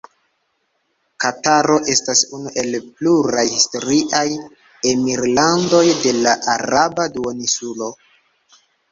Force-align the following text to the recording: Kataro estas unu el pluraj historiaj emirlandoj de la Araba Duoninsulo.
Kataro 1.23 1.73
estas 1.95 2.21
unu 2.37 2.53
el 2.61 2.77
pluraj 3.01 3.43
historiaj 3.55 4.21
emirlandoj 4.93 5.83
de 6.05 6.15
la 6.23 6.33
Araba 6.55 7.05
Duoninsulo. 7.19 7.91